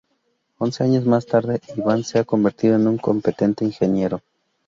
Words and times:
Once 0.57 0.83
años 0.83 1.05
más 1.05 1.27
tarde, 1.27 1.61
Iván 1.77 2.03
se 2.03 2.17
ha 2.17 2.23
convertido 2.23 2.73
en 2.75 2.87
un 2.87 2.97
competente 2.97 3.63
ingeniero. 3.65 4.23